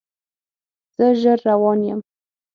زه 0.95 1.07
ژر 1.21 1.39
روان 1.49 1.79
یم 1.87 1.99